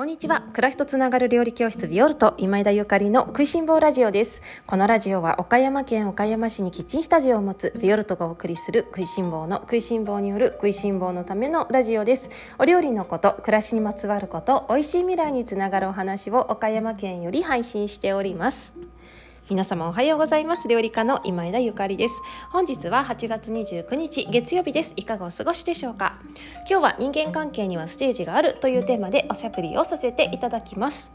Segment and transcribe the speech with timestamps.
[0.00, 0.40] こんにちは。
[0.54, 4.40] 暮らしとつながる料理教室ビオルト今井田ゆかりの食いしん坊ラジオです。
[4.66, 12.30] このラジオは岡山県岡山市にキッチンスタジオを持つビオルトがお送りする食いしん坊の食いしん坊による食いしん坊のためのラジオです。
[12.58, 18.72] お料理のこと暮らしにまつわること美味しい未来につながるお話を岡山県より配信しております。
[19.50, 20.68] 皆様おはようございます。
[20.68, 22.22] 料理家の今枝ゆかりです。
[22.50, 24.92] 本日は8月29日月曜日です。
[24.94, 26.20] いかがお過ごしでしょうか？
[26.70, 31.10] 今日は人間関係にはステージがあるというテーマでおしゃべりをさせていただきます。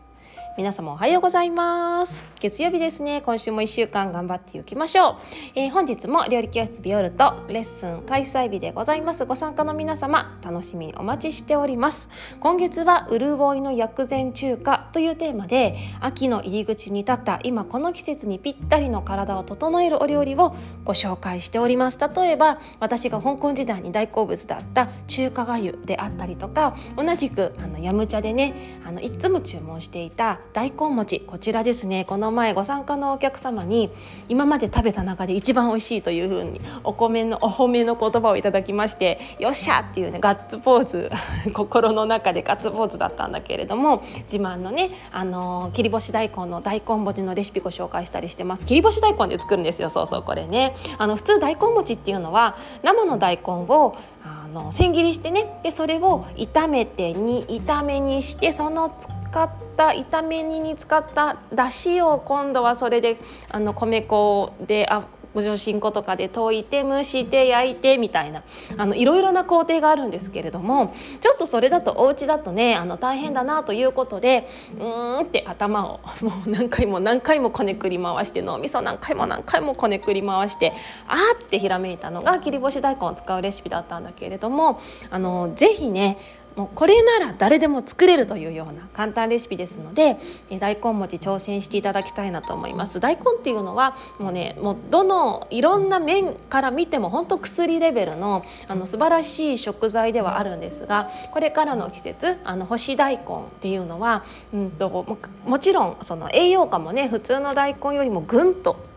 [0.57, 2.25] 皆様おはようございます。
[2.41, 3.21] 月曜日ですね。
[3.21, 5.15] 今週も1週間頑張っていきましょう、
[5.55, 9.23] えー、本日も料理教室ビオルとレッスン開催日でございます。
[9.23, 12.09] ご参加の皆様楽しみにお待ちしております。
[12.41, 14.84] 今月は潤いの薬膳中華。
[14.95, 20.55] というテーマで秋の入り口に立った今この季節にぴったりの体を整えるお料理を
[20.85, 21.99] ご紹介しております。
[21.99, 32.05] 例えば私が香港時代に大好物だった中華がゆであったりとか同じくあのヤムチャでねあのいつも注文していた大根餅こちらですね。
[32.05, 33.91] この前ご参加のお客様に
[34.29, 41.11] 今まで食べた中で一番美味しいというふうにお米のお褒めの言葉をいただきましてよっしゃっていうねガッツポーズ
[41.51, 48.65] 心の中でガッツポーズだったんだけれども自慢のねあの切り干し大根の大根餅のレシピご紹介したりしてます。
[48.65, 49.89] 切り干し大根で作るんですよ。
[49.89, 50.75] そうそうこれね。
[50.97, 55.59] あの普通大根餅っていうのは生の大根をあの千切りしてね。
[55.63, 63.17] でそれを炒めてに炒めにしてその使った炒め煮に使っただしを今度はそれで
[63.49, 65.03] あの米粉であ
[65.35, 68.41] ご上新粉とかで溶いて蒸して焼いてみたいな
[68.77, 74.47] あのいろいろな工程があるんですけれどもちょっとそれだとお家だとねあの大変だなということで
[74.79, 80.71] うーんって頭をもう何回も何回もこねくり回して脳みそ何回も何回もこねくり回して
[81.07, 86.17] あーってひらめいたのが切り干し大根を使うレシピだったんだけれどもあのぜひね
[86.55, 90.17] もうこれなら誰でも作れるというような簡単レシピですので
[90.59, 92.99] 大根餅挑戦していただきたいなと思います。
[92.99, 103.25] 大根っていうのはもうねもうどのいろんな面から見ても本当薬レベルのあの素晴らしい食材ではあるんですがこれからの季節あの干し大根っ
[103.59, 104.23] ていうのは、
[104.53, 108.94] うんと、ももちろんその栄養価もね普通の大根よりもぐんと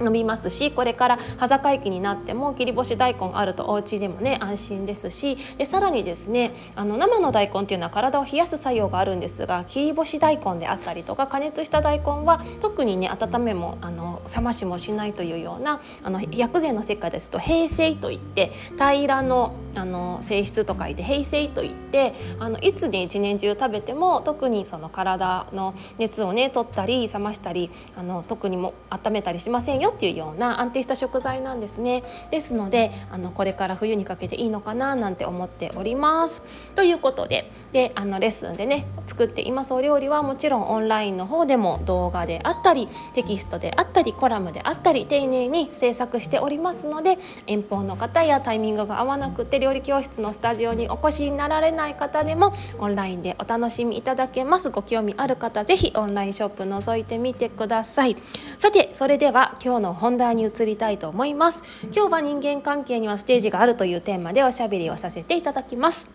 [0.00, 29.85] 伸びますしこれから端境期になっても切り干し大根あるとお家でもね安心ですしでさらにですねあの生の大根っていうのは体を冷やす作用があるんですが切り干し大根であったりとか加熱した大根は特にね温めもあの冷ましもしないというようなあの薬膳の世界ですと平成といって平らのあの性質と書いて平成といってあのいつね一年中食べても特にその体の熱をね取ったり冷ましたりあの特にも温めたりしませんよ。
[29.90, 32.02] っていうような安定した食材なんですね。
[32.30, 36.72] ですのであのこれから冬にかけていいのかななんて思っております。
[36.74, 58.16] ということでであのレッスンでね作っていますお料理はもちろんオンラインの方でも動画であったりテキストであったりコラムであったり丁寧に制作しておりますので遠方の方やタイミングが合わなくて料理教室のスタジオにお越しになられない方でもオンラインでお楽しみいただけますご興味ある方ぜひオンラインショップ覗いてみてください
[58.58, 61.62] さてそれでは今日の本題に移りたいと思います。
[61.94, 66.08] 今日は人間関係にはステージがあるというテーマでおしゃべりをさせていただきます。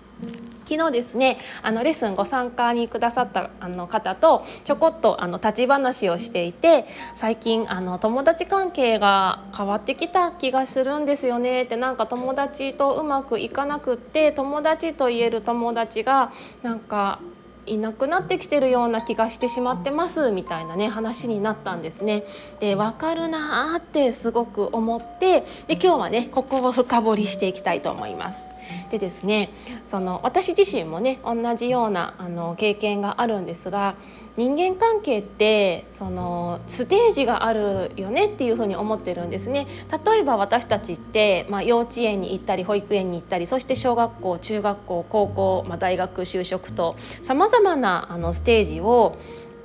[0.66, 6.86] 昨日ですねあのレッスンご参加にくださったあの方とちょこっとあの立ち話をしていて
[7.16, 11.64] 最近あの友達関係が変わってきた気がするんですよね。
[11.64, 17.20] ってなんか友達とうまくいかなくって友達と言える友達がなんか
[17.66, 22.24] いなくなってきてるような気がしてしまってますみたいなね話になったんですね。
[22.60, 28.48] で分かるなーってすごく思ってで今日はねここを深掘りしていきたいと思います。
[28.90, 29.50] でですね
[29.84, 33.96] その私自身もね同じようなあの経験があるんですが
[34.38, 39.68] 人間関係ってそのステージがあるよねっていうふうに思ってるんですね。
[40.06, 49.18] 例えば私たちって、まあ、幼稚園に行ったり保育園に行ったりそして小学校中学校高校、まあ、大学就職とさまざまなあのステージを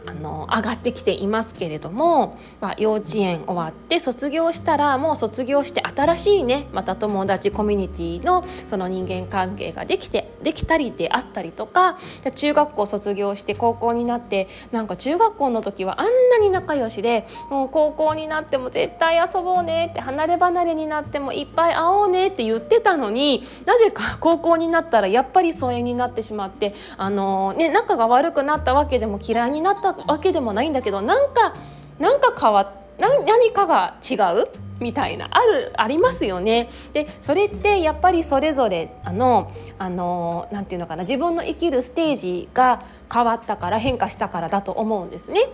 [0.06, 11.98] あの上がってきていますけれども、まあ、幼稚園終わって卒業したらもう卒業して新しいねまた友達コミュニティのその人間関係ができてできたりであったりとか
[12.34, 31.54] 中学校卒業して高校になってなんか中学校の時はあんなに仲良しでもう高校になっても絶対遊ぼうねって離れ離れになってもいっぱい会おうねって言ってたのになぜか高校になったらやっぱり疎遠になってしまってあの、ね、仲が悪くなったわけでも嫌いになったわけでもないんだけどなんか
[31.98, 34.48] なんか変わ何何かが違う？
[34.78, 36.68] みたいなあるありますよね。
[36.92, 45.48] でそれってやっぱりそれぞれあのあのなんていうのかな自分の生きるステージが変わったから変化したからだと思うんですね。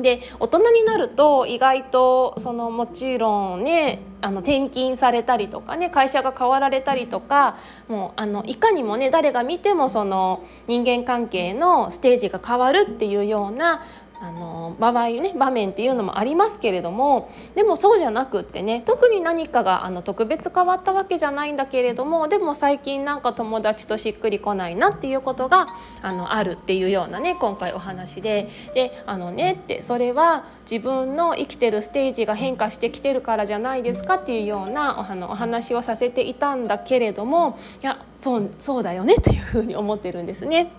[0.00, 7.56] で大人になると意外とそのもちろんねあの転勤されたりとかね会社が変わられたりとか
[7.88, 13.82] もうあのいかにもね誰が見てもその人間関係のステージが変わるっていうような
[14.20, 25.68] あの場合ね場面っていうのもありますけれどもでもそうじゃなくってね特に何かがあの特別変わったわけじゃないんだけれどもでも最近なんか友達としっくりこないなっていうことが
[26.02, 40.72] あのあるっていうようなね今回お話でであのねってそれは自分の生きてるステージが変化してきてるからじゃないですかっていうようなあのお話をさせていたんだけれどもいやそうそうだよねっていうふうに思ってるんですね。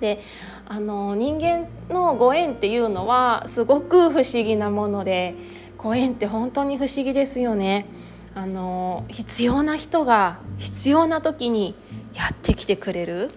[0.00, 0.20] で
[0.66, 5.34] あの人間のご縁っていうのはすごく不思議なもので
[5.78, 7.86] ご縁って本当に不思議ですよね。
[8.34, 11.74] あの必要な人が必要な時に
[12.14, 13.30] やってきてくれる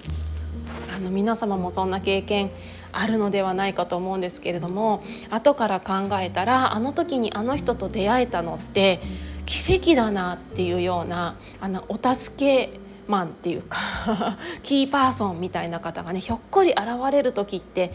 [0.94, 2.50] あの皆様もそんな経験
[2.94, 9.02] あるのではないかと思うんですけれども後から考えたらあの時にあの人と出会えたのって
[9.46, 13.80] 奇跡だなっていうようなあのお助けマンっていうか
[14.64, 16.80] キーパーソンみたいな方がねひょっこり現
[17.12, 17.92] れる時って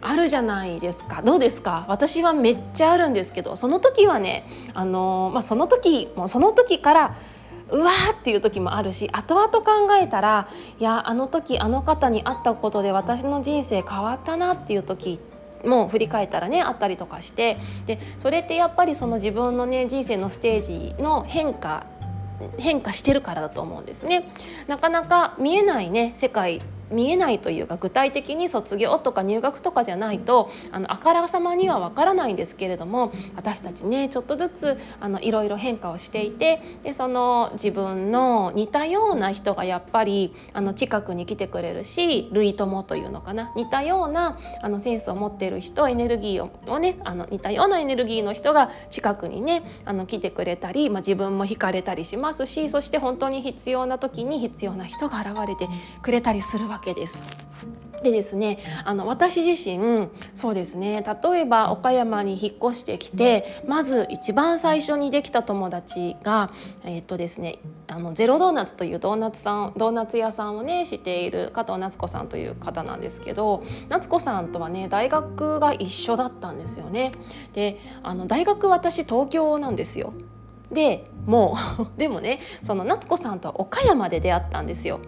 [0.00, 1.22] あるじゃないですか。
[1.22, 1.84] どうですか？
[1.88, 7.14] 私はめっちゃあるんですけどその時はねあのー、まあ、その時もその時から
[7.70, 9.62] うわーっていう時もあるし後々考
[10.00, 15.20] えたらいやあの時あの方に会ったことで私の人生変わったなっていう時
[15.64, 17.56] もう振り返ったらねあったりとかして
[17.86, 21.86] でそれってやっぱりその自分のね人生のステージの変化
[22.58, 24.24] 変化してるからだと思うんですね。
[24.66, 26.60] なかなか見えないね世界
[26.92, 55.68] 見えないというか具体的に卒業とか入学とかじゃないとあのあからさまにはわからないんですけれども私たちねちょっとずつあのいろいろ変化をしていてでその自分の似たような人がやっぱりあの近くに来てくれるし類友というのかな似たようなあのセンスを持っている人エネルギーをねあの似たようなエネルギーの人が近くにねあの来てくれたり、まあ、自分も惹かれたりしますしそして本当に必要な時に必要な人が現れて
[56.02, 56.81] くれたりするわけ。
[56.82, 57.24] けです。
[58.02, 66.50] でですねあの私自身そうですね例えば岡山に引っ越してきてまず一番最初にできた友達が
[66.84, 67.58] えっ、とですね
[67.88, 77.12] あのゼロドーナツというドーナツさんドーナツ屋さんをねしている加藤夏子さんという方なんですけど夏子さんとはね大学が一緒だったんですよね。
[77.52, 80.12] であの大学私東京なんですよ。
[80.72, 85.00] でもう でもねその夏子さんとは岡山で出会ったんですよ。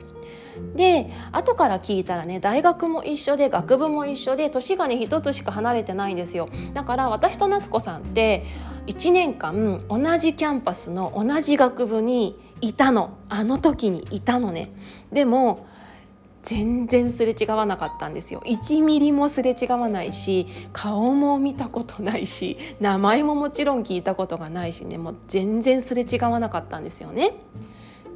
[0.77, 6.49] で後から聞いたらね大学も一緒で学部も一緒で年がね一つしか離れてないんですよ。
[6.73, 8.45] だから私と夏子さんって
[8.87, 13.11] 1年間同じキャンパスの同じ学部にいたの。
[13.29, 14.73] あの時にいたのね。
[15.13, 15.67] でも
[16.44, 27.35] 全然すれ違わなかったんですよ1ミリもすれ違わないし顔も見たことないし名前ももちろん聞いたことがないしねもう全然すれ違わなかったんですよね。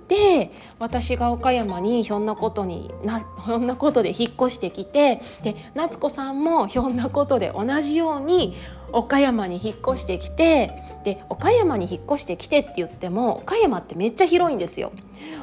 [0.09, 8.57] で私が岡山にひょんなことになひょんなことで引っ越してきてで夏子さんもひょんなことで同じように
[8.93, 10.73] 岡山に引っ越してきて
[11.05, 14.93] で岡山に引っ越してきてって言っても岡山ってめっちゃ広いんですよ。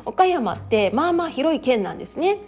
[0.06, 2.40] 岡山ってまあまあ広い県なんですね。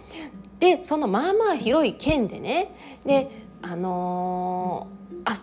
[0.60, 2.74] でそのまあまあ広い県でね
[3.06, 3.30] で
[3.62, 5.34] あのー、あ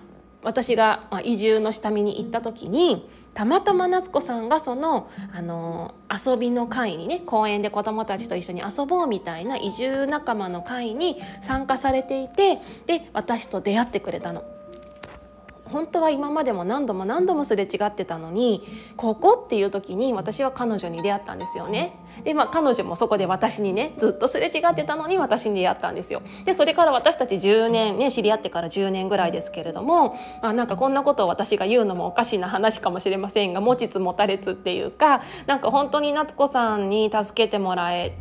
[0.43, 14.54] 私が移住の下見に行った時にたまたま夏子さんがその、あの遊びの会にね公園で子どもたちと一緒に遊ぼうみたいな移住仲間の会に参加されていてで私と出会ってくれたの。
[15.65, 18.63] 本当は今までも何度も何度もすれ違ってたのに
[18.95, 22.00] ここっていう時に私は彼女に出会ったんですよね。
[22.24, 26.22] でまあ彼女もそこで私にねずっとすれ違ってたのに私に出会ったんですよ。
[26.45, 38.17] でそれから私たち10年ね知り合ってから10年ぐらいですけれども、あ、なんかこんなことを私が言うのもおかしな話かもしれませんが持ちつ持たれつっていうかなんか本当に夏子さんに助けてもらえ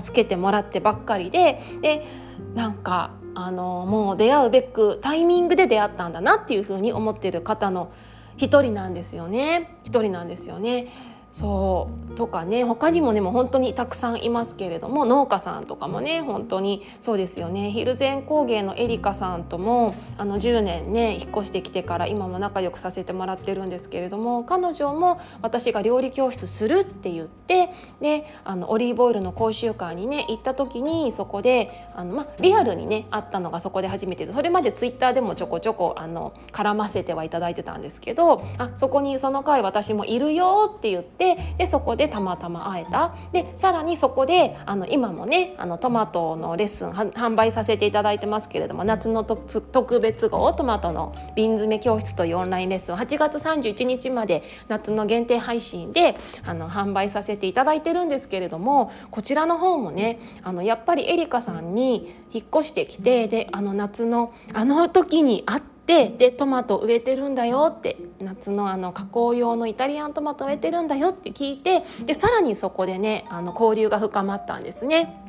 [0.00, 2.06] 助けてもらってばっかりでで
[2.54, 7.92] なんかあのもう出会うべくタイミングで出会ったんだなっていうふうに思っている方の
[8.36, 10.88] 一人なんですよね一人なんですよね。
[11.34, 17.72] そうとかね他にもねもう本当にたくさんいますけれども農家さんとかもね本当にそうですよね。
[17.72, 43.14] 蒜山工芸のエリカさんともあの10年ね引っ越してきてから今も仲良くさせてもらってるんですけれども彼女も私が料理教室するって言ってであのオリーブオイルの講習会にね行った時にそこであの、ま、リアルにね会ったのがそこで初めてでそれまでツイッターでもちょこちょこあの絡ませてはいただいてたんですけどあそこにその回私もいるよって言っててでそこでたまたま会えた。
[43.32, 75.20] でさらにそこであの今もねあのトマトのレッスン販売させていただいてますけれども夏の特別号トマトの瓶詰め教室というオンラインレッスン8月31日まで夏の限定配信であの販売させていただいてるんですけれどもこちらの方もねあのやっぱりエリカさんに引っ越してきてであの夏のあの時に会ったてででトマト植えてるんだよって夏のあの加工用のイタリアントマト植えてるんだよって聞いてでさらにそこでねあの交流が深まったんですね。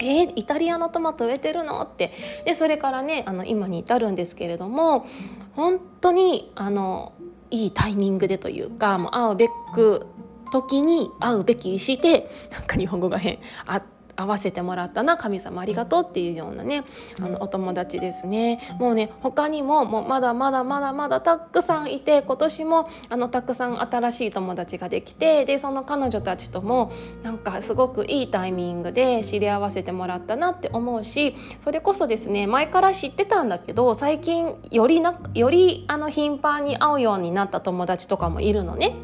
[0.00, 2.10] えー、イタリアのトマト植えてるのって
[2.44, 5.06] でそれからねあの今に至るんですけれども
[5.52, 7.12] 本当にあの
[7.52, 10.06] いいタイミングでというかもう会うべく
[10.50, 13.82] 時に会うべきしてなんか日本語が変あっ
[14.14, 16.84] て合わせてもらったな神様ありがとうっていうようなね
[17.20, 26.92] あのお友達ですねもうね他にももうまだまだまだまだたくさんいて今年もあのたくさん新しい友達ができてでその彼女たちとも
[27.22, 38.96] なんかすごくいいタイミングで知り合わせてもらったなって思うしそれこそですね前から知ってたんだけど最近よりなよりあの頻繁に会うようになった友達とかもいるのね。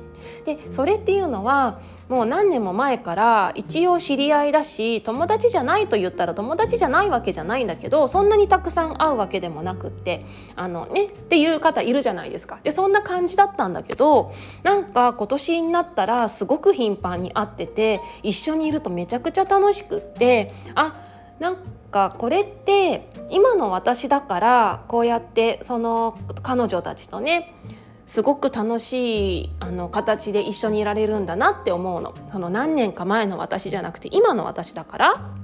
[0.45, 10.25] でそれっていうのはもう何年も前から一応知り合いだし友達じゃないと言ったら友達じゃないわけじゃないんだけどそんなにたくさん会うわけでもなくって
[10.57, 12.59] あのねっていう方いるじゃないですか。
[12.63, 14.33] でそんな感じだったんだけど
[14.65, 20.97] なんか今年になったらすごく頻繁に会ってて一緒にいるとめちゃくちゃ楽しくってあ
[21.39, 21.57] なん
[21.91, 27.55] かこれって今の私だからこうやってその彼女たちとね
[28.11, 32.13] すごく楽しいあの形で一緒にいられるんだなって思うの。
[32.33, 35.40] その何年か前の私じゃなくて今の私だから。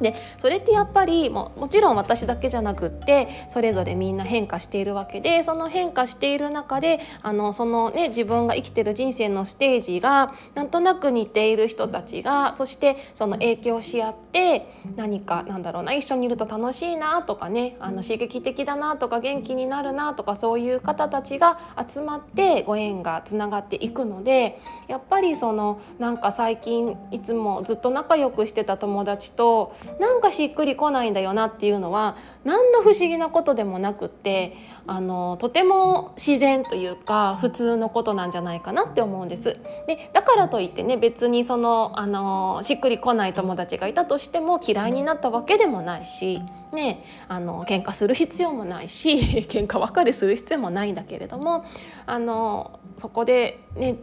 [0.00, 34.54] でそれってやっぱりももちろん私だけじゃなくってそれぞれみんな変化しているわけでその変化している中であのその、ね、自分が生きてる人生のステージがなんとなく似ている人たちがそしてその影響し合って何かなんだろうな一緒にいると楽しいなとかねあの刺激的だなとか元気になるなとかそういう方たちが集まってご縁がつながっていくのでやっぱりそのなんか最近いつもずっと仲良くしてた友達となんかしっくりこないんだよなっていうのは何の不思議なことでもなくって
[34.86, 39.56] あのとても自然というか普通のことなんじゃないかなって思うんです。
[39.86, 46.40] でだからといってね別にそのあのしっくりこない友達がいたとしても嫌いになったわけでもないし。
[46.72, 49.14] ね、あの喧嘩する必要もないし
[49.48, 51.64] 喧嘩別れする必要もないんだけれども
[52.04, 53.96] あのそこでね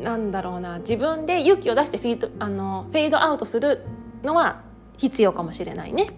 [0.00, 3.84] なんだろうな自分で勇気を出してフィードあのフェードアウトする
[4.22, 4.62] のは
[4.98, 6.08] 必要かもしれないね。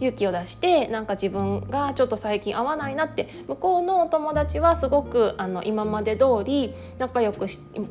[0.00, 7.46] 勇気を出してなんか自分がちょっと最近合わないなって向こうのお友達はすごくあの今まで通り仲良く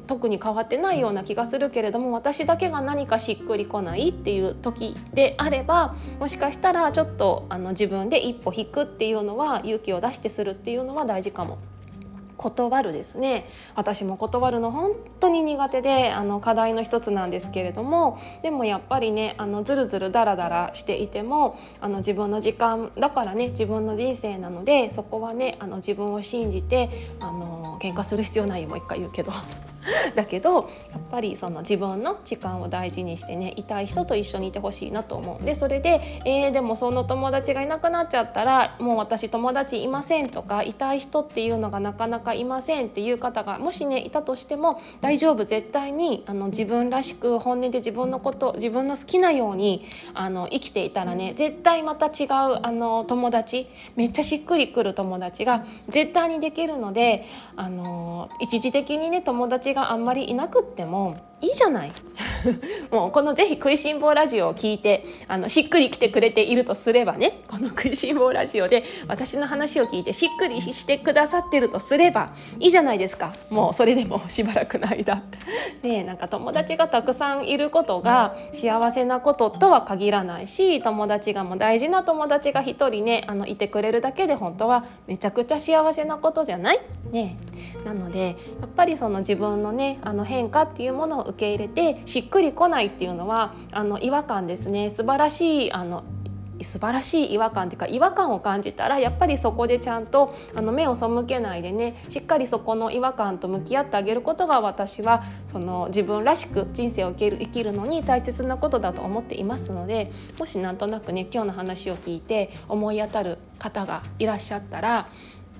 [0.07, 11.57] 特に変わってないような気がするけれども私だけが何かしっくりこないっていう時であればもしかしたらちょっとあの自分で一歩引くっていうのは勇気を出してするっていうのは大事かも。
[12.45, 13.47] 断るですね。
[13.73, 29.31] 私も断るの本当に苦手であの課題の一つなんですけれどもでもやっぱりねあのずるずるダラダラしていてもあの自分の時間だからね自分の人生なのでそこはねあの自分を信じてあの喧嘩する必要ないよもう一回言うけど。
[30.15, 30.65] だけどやっ
[31.09, 57.25] ぱりその自分の時間を大事にしてねいたい人と一緒にいてほしいなと思うでそれで、えー、でもその友達がいなくなっちゃったらもう私友達いませんとかいたい人っていうのがなかなかいませんっていう方がもしねいたとしても大丈夫絶対にあの自分らしく本音で自分のこと自分の好きなようにあの生きていたらね絶対また違うあの友達めっちゃしっくりくる友達が絶対にできるので
[57.55, 61.91] あの一時的にね友達があんまりいなくってもいいじゃない。
[62.91, 73.33] もうこのぜひ食いしん坊ラジオを聞いてあのしっくりきてくれているとすればねこの食いしん坊ラジオで私の話を聞いてしっくりしてくださってるとすればいいじゃないですか。
[73.49, 75.23] もうそれでもしばらくの間。
[75.83, 86.79] ねなんか友達がたくさんいることが幸せなこととは限らないし友達がもう大事な友達が一人ねあのいてくれるだけで本当はめちゃくちゃ幸せなことじゃない？
[87.11, 87.37] ね
[87.83, 96.03] なのでやっぱりその自分のねあの変化っていうものを受け入れてしっくりこないっていうのはあの違和感ですね素晴らしいあの
[96.61, 115.09] 素晴らしい違和感っていうか違和感を感じたらやっぱりそこでちゃんとあの目を背けないでねしっかりそこの違和感と向き合ってあげることが私はその自分らしく人生を生きる生きるのに大切なことだと思っていますのでもしなんとなくね今日の話を聞いて思い当たる方がいらっしゃったら、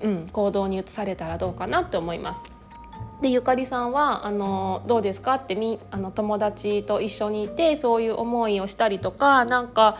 [0.00, 2.55] うん、行動に移されたらどうかなって思います。
[3.22, 5.34] でゆかりさんはあのどうですか？
[5.34, 9.96] ってみあの友達と一緒にいてそういう思いをしたりとかなんか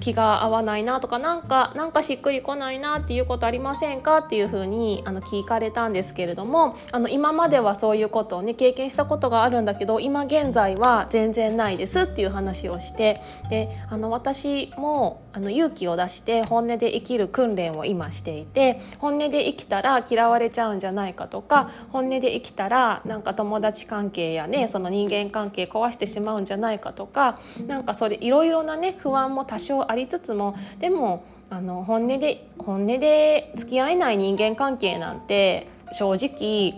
[0.00, 36.74] 気が合わないなとかなんかなんかしっくりこないなっていうことありませんかっていうふうにあの聞かれたんですけれどもあの今まではそういうことをね経験したことがあるんだけど今現在は全然ないですっていう話をしてであの私もあの勇気を出して本音で生きる訓練を今していて本音で生きたら嫌われちゃうんじゃないかとか本音で生きたらなんか友達関係やねその人間関係壊してしまうんじゃないかとかなんかそれいろいろなね不安も多少ありつつもでもあの本音で本音で付き合えない人間関係なんて正直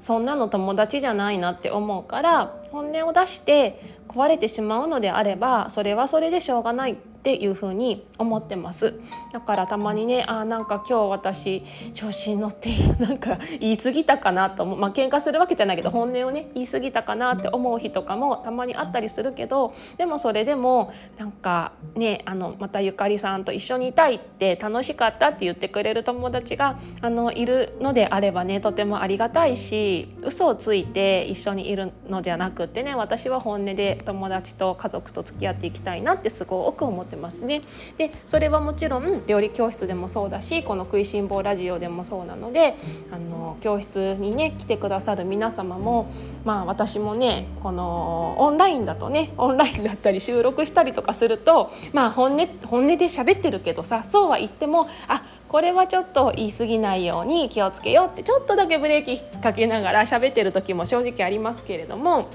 [0.00, 6.96] そんなの友達じゃないなって思うから本音を出して壊れてしまうのであればそれはそれでしょうがない。
[7.22, 8.94] っていうふに思ってます。
[9.32, 11.62] だからたまにねあなんか今日私
[11.92, 14.78] 調子に乗ってなんか言い過ぎたかなと思う。
[14.78, 37.60] まあ喧嘩するわけじゃないけど本音をね言い過ぎたかなって思う日とかもたまにあったりするけどでもそれでもなんかねあのまたゆかりさんと一緒にいたいって楽しかったって言ってくれる友達があのいるのであればねとてもありがたいし嘘をついて一緒にいるのじゃなくってね私は本音で友達と家族と付き合っていきたいなってすごく思ってってますね。
[37.98, 42.74] でそれはもちろん料理教室でもそうだしこの「食いしん坊ラジオ」でもそうなので
[43.10, 46.06] あの教室にね来てくださる皆様も
[46.44, 62.26] まあ私もねこのオンラインだとねオンラインだったり収録したりとかするとまあ本音本音で喋ってるけどさそうは言ってもあこれはちょっと言い過ぎないように気をつけようってちょっとだけブレーキかけながら喋ってる時も正直ありますけれども。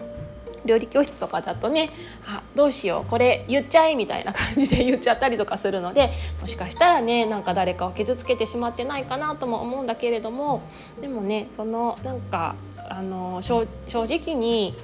[0.68, 1.90] 料理教室とかだとね
[2.28, 10.62] あどうしようこれ言っちゃえみたいな感じで 言っちゃったりとかするのでもしかしたらねなんか誰かを傷つけてしまってないかなとも思うんだけれども
[11.02, 12.56] でもねそのなんか
[12.90, 14.76] あの正直に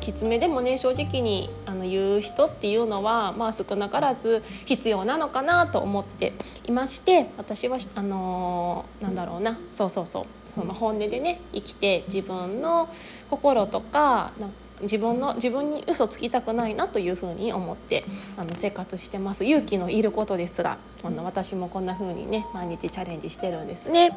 [0.00, 6.32] きつめでもね正直にあの言う人っていうのは、まあ、少なからず必要なのかなと思って
[6.64, 12.88] いまして私はあのなんだろうなそうそうそうその本音でね生きて自分の
[13.30, 18.04] 心とかなんか自分の自分に嘘つきたくないなというふうに思って
[18.36, 19.44] あの生活してます。
[19.44, 24.10] 勇気のいることですがあの私もこんな風にね毎日チャレンジしてるんですね。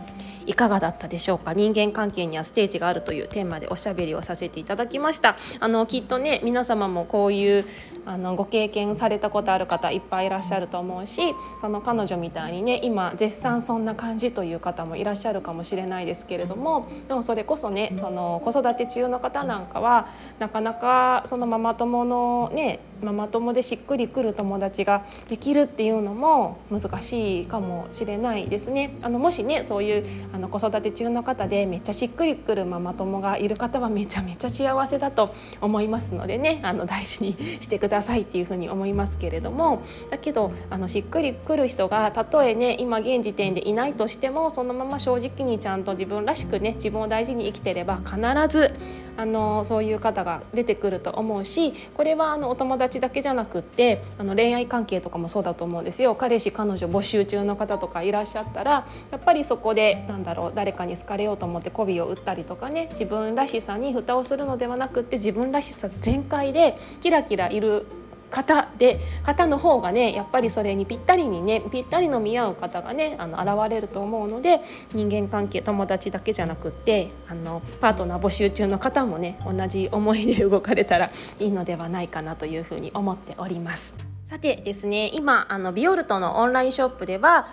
[0.46, 1.54] いかがだったでしょうか？
[1.54, 5.36] 人間関係にはステージがあるというテーマでおしゃべりをさせていただきました。
[5.60, 7.66] あのきっとね皆様もこういう
[8.06, 20.08] あのご経験されたことある方いっぱいいらっしゃると思うしその彼女みたいにね今絶賛そんな感じという方もいらっしゃるかもしれないですけれどもでもそれこそねその子育て中の方なんかは
[20.40, 28.96] なかなかそのママ友のねママ友でしっくりくる友達ができるっていうのも難しいかもしれないですね。
[29.02, 48.18] あのもしねそういうあの子育て中の方でめっちゃしっくりくるママ友がいる方はめちゃめちゃ幸せだと思いますのでねあの大事にしてくださいっていうふうに思いますけれどもだけどあのしっくりくる人がたとえね今現時点でいないとしてもそのまま正直にちゃんと自分らしくね自分を大事に生きてれば必
[48.50, 48.72] ず
[49.18, 56.16] あのそういう方が出てくると思うしこれはあのお友達だけじゃなくってあの恋愛関係とかもそうだと思うんですよ。
[56.16, 67.86] 彼氏彼女募集中の方とかいらっしゃったらやっぱりそこでなんだろう誰かに好かれようと思って媚びを打ったりとかね自分らしさに蓋をするのではなくって自分らしさ全開でキラキラいる
[68.30, 74.62] 方で方の方がねやっぱりそれにぴったりにねぴったりの見合う方がねあの現れると思うので
[74.94, 83.96] 人間関係友達だけじゃなくってあのパートナー募集中の方もね同じ思いで動かれたらいいのではないかなというふうに思っております。
[84.26, 87.48] さてですね今あのビオルトのオンラインショップでは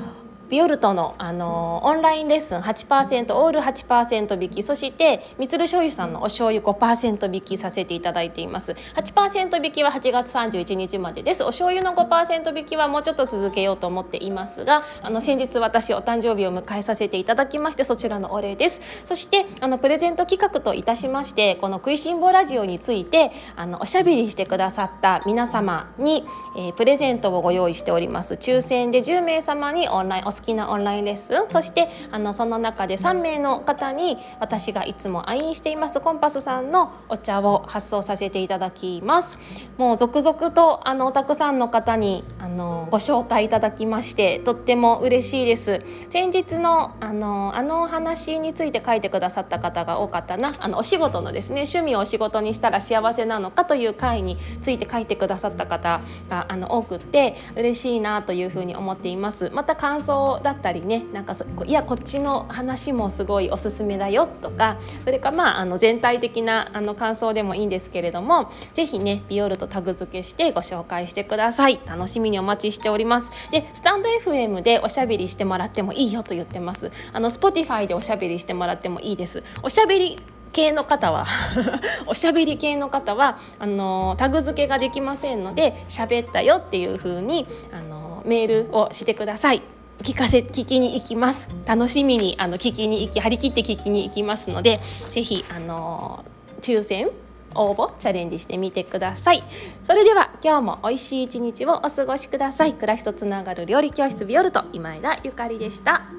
[0.49, 8.73] ビオルトの、あのオンラインレッスン8%オール8%引きそしてみつる醤油さんのお醤油5%引きさせていただいています。
[8.73, 11.43] 8%引きは8月31日までです。
[11.43, 18.81] お醤油の5%引きはもうちょっと続けようと思っていますがあの先日私お誕生日を迎えさせていただきましてそちらのお礼です。
[19.05, 26.25] そしてあのプレゼント企画といたしましてこの食いしん坊ラジオについてあのおしゃべりしてくださった皆様に、
[26.57, 28.35] えー、プレゼントをご用意しております。
[28.35, 31.47] 抽選で10名様にオンラインお好きなオンラインレッスン。
[31.51, 36.01] そしてあのその中で3名の方に私がいつも愛飲しています。
[36.01, 39.39] コンパスさんのお茶を発送させていただきます。
[39.79, 45.83] もう続々とあのたくさんの方にあのご紹介いただきましてとっても嬉しいです。
[46.11, 50.55] 先日のあのあの話について書いてくださった方が多かったな。
[50.59, 59.51] あのお仕事のですね趣味をお仕事にしたら幸せなのかという回について書いてくださった方があの多くって嬉しいなというふうに思っています。
[59.53, 61.35] また感想だったりねなんか
[61.65, 71.81] いやこっちの話もすごいおすすめだよとかそれかまああの全体的なあの感想でもいいんですけれども是非ねビオルとタグ付けしてご紹介してください。
[71.87, 73.51] 楽しみにお待ちしております。
[73.51, 76.91] でスタンド FM でおしゃべりしてもらってもいいよと言ってます。
[77.13, 79.43] あの Spotify でおしゃべりしてもらってもいいです。
[79.63, 80.19] おしゃべり
[80.53, 81.27] 系の方は
[82.07, 89.76] おしゃべり系の方はあのタグ付けができませんので喋ったよっていう風にあのメールをしてください。
[90.03, 91.51] 聞かせ聞きに行きます。
[91.67, 94.81] 楽しみにあの聞きに行き張り切って聞きに行きますので
[95.11, 96.25] ぜひあの
[96.61, 97.11] 抽選
[97.55, 99.43] 応募チャレンジしてみてください。
[99.83, 102.75] それでは今日も美味しい一日をお過ごしください。
[102.75, 106.16] 暮らしとつながる料理教室ビオルト今枝ゆかりでした。